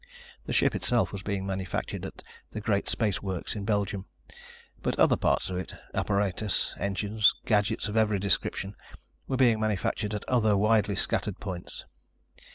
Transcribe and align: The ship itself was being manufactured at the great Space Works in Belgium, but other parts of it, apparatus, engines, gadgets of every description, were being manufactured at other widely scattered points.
The 0.47 0.51
ship 0.53 0.73
itself 0.73 1.11
was 1.13 1.21
being 1.21 1.45
manufactured 1.45 2.07
at 2.07 2.23
the 2.49 2.59
great 2.59 2.89
Space 2.89 3.21
Works 3.21 3.55
in 3.55 3.65
Belgium, 3.65 4.07
but 4.81 4.97
other 4.97 5.15
parts 5.15 5.51
of 5.51 5.57
it, 5.57 5.75
apparatus, 5.93 6.73
engines, 6.79 7.35
gadgets 7.45 7.87
of 7.87 7.95
every 7.95 8.17
description, 8.17 8.75
were 9.27 9.37
being 9.37 9.59
manufactured 9.59 10.15
at 10.15 10.25
other 10.27 10.57
widely 10.57 10.95
scattered 10.95 11.39
points. 11.39 11.85